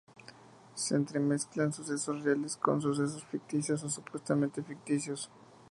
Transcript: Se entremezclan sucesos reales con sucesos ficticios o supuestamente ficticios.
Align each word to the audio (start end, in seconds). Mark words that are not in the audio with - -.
Se 0.73 0.95
entremezclan 0.95 1.73
sucesos 1.73 2.23
reales 2.23 2.57
con 2.57 2.81
sucesos 2.81 3.23
ficticios 3.23 3.83
o 3.83 3.89
supuestamente 3.91 4.63
ficticios. 4.63 5.29